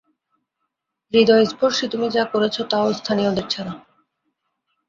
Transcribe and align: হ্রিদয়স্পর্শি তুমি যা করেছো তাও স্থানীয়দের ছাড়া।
হ্রিদয়স্পর্শি 1.13 1.85
তুমি 1.87 2.07
যা 2.09 2.23
করেছো 2.25 2.61
তাও 2.63 2.87
স্থানীয়দের 2.93 3.45
ছাড়া। 3.49 3.73